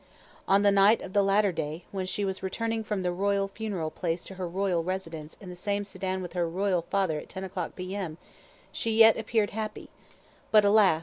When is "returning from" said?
2.41-3.03